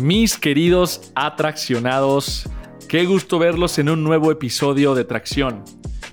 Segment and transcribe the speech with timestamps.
[0.00, 2.48] Mis queridos atraccionados,
[2.88, 5.64] qué gusto verlos en un nuevo episodio de Tracción.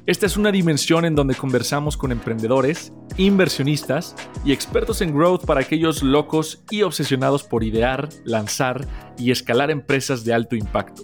[0.06, 4.16] Esta es una dimensión en donde conversamos con emprendedores, inversionistas
[4.46, 10.24] y expertos en growth para aquellos locos y obsesionados por idear, lanzar y escalar empresas
[10.24, 11.04] de alto impacto.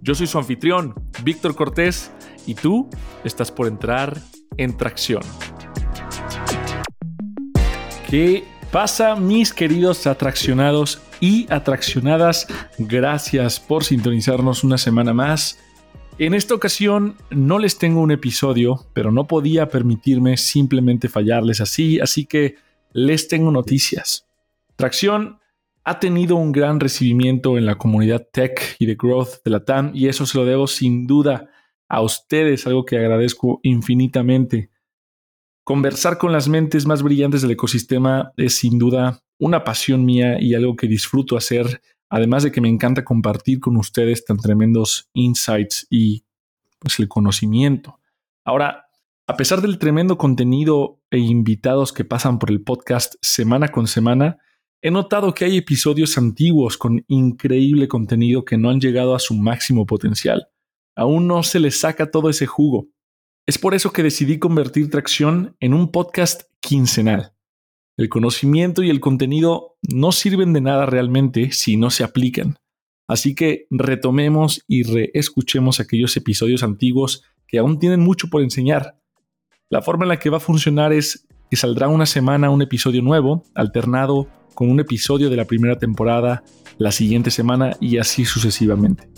[0.00, 0.94] Yo soy su anfitrión,
[1.24, 2.12] Víctor Cortés,
[2.46, 2.88] y tú
[3.24, 4.16] estás por entrar
[4.56, 5.22] en Tracción.
[8.08, 8.44] ¿Qué
[8.76, 12.46] pasa, mis queridos atraccionados y atraccionadas?
[12.76, 15.58] Gracias por sintonizarnos una semana más.
[16.18, 22.00] En esta ocasión no les tengo un episodio, pero no podía permitirme simplemente fallarles así,
[22.00, 22.56] así que
[22.92, 24.26] les tengo noticias.
[24.76, 25.38] Tracción
[25.82, 29.92] ha tenido un gran recibimiento en la comunidad tech y de growth de la TAM
[29.94, 31.48] y eso se lo debo sin duda
[31.88, 34.68] a ustedes, algo que agradezco infinitamente.
[35.66, 40.54] Conversar con las mentes más brillantes del ecosistema es sin duda una pasión mía y
[40.54, 45.88] algo que disfruto hacer, además de que me encanta compartir con ustedes tan tremendos insights
[45.90, 46.22] y
[46.78, 47.98] pues el conocimiento.
[48.44, 48.86] Ahora,
[49.26, 54.38] a pesar del tremendo contenido e invitados que pasan por el podcast semana con semana,
[54.82, 59.34] he notado que hay episodios antiguos con increíble contenido que no han llegado a su
[59.34, 60.46] máximo potencial.
[60.94, 62.86] Aún no se les saca todo ese jugo.
[63.48, 67.32] Es por eso que decidí convertir Tracción en un podcast quincenal.
[67.96, 72.56] El conocimiento y el contenido no sirven de nada realmente si no se aplican.
[73.06, 78.98] Así que retomemos y reescuchemos aquellos episodios antiguos que aún tienen mucho por enseñar.
[79.70, 83.00] La forma en la que va a funcionar es que saldrá una semana un episodio
[83.00, 86.42] nuevo, alternado con un episodio de la primera temporada
[86.78, 89.08] la siguiente semana y así sucesivamente.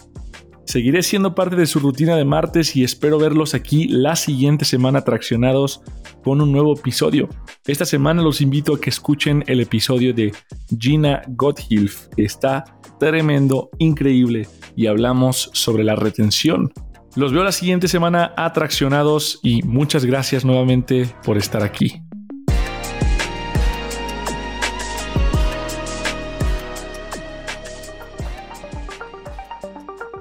[0.68, 5.00] Seguiré siendo parte de su rutina de martes y espero verlos aquí la siguiente semana
[5.00, 5.80] traccionados
[6.22, 7.26] con un nuevo episodio.
[7.66, 10.30] Esta semana los invito a que escuchen el episodio de
[10.78, 12.64] Gina Gotthilf, está
[13.00, 14.46] tremendo, increíble
[14.76, 16.70] y hablamos sobre la retención.
[17.16, 22.02] Los veo la siguiente semana atraccionados y muchas gracias nuevamente por estar aquí.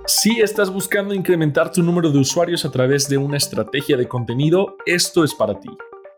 [0.10, 4.78] Si estás buscando incrementar tu número de usuarios a través de una estrategia de contenido,
[4.86, 5.68] esto es para ti.